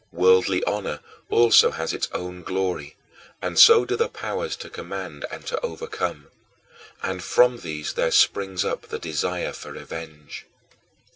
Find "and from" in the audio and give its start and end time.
7.03-7.57